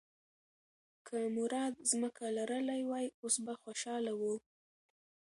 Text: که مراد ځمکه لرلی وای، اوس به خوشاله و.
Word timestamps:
که 1.07 1.17
مراد 1.35 1.73
ځمکه 1.89 2.23
لرلی 2.37 2.81
وای، 2.89 3.05
اوس 3.21 3.35
به 3.45 3.53
خوشاله 3.61 4.13
و. 4.19 4.21